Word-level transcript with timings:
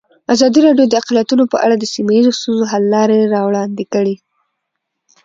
ازادي 0.33 0.59
راډیو 0.67 0.89
د 0.89 0.93
اقلیتونه 1.01 1.43
په 1.53 1.57
اړه 1.65 1.75
د 1.77 1.83
سیمه 1.93 2.11
ییزو 2.17 2.37
ستونزو 2.39 2.65
حل 2.71 2.83
لارې 2.93 3.31
راوړاندې 3.35 3.83
کړې. 3.93 4.15